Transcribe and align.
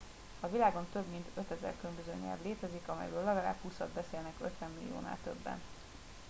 a 0.39 0.47
világon 0.49 0.87
több 0.91 1.07
mint 1.11 1.25
5000 1.37 1.73
különböző 1.79 2.11
nyelv 2.23 2.37
létezik 2.43 2.87
amelyből 2.87 3.23
legalább 3.23 3.55
húszat 3.61 3.89
beszélnek 3.89 4.33
50 4.41 4.69
milliónál 4.79 5.17
többen 5.23 5.61